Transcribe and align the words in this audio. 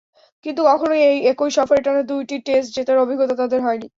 কিন্তু 0.45 0.61
কখনোই 0.69 1.01
একই 1.31 1.49
সফরে 1.57 1.79
টানা 1.85 2.01
দুটি 2.09 2.35
টেস্ট 2.45 2.69
জেতার 2.75 2.97
অভিজ্ঞতা 2.97 3.35
তাদের 3.41 3.59
হয়নি। 3.61 3.87